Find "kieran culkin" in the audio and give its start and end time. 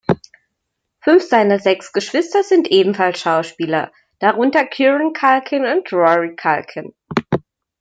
4.65-5.63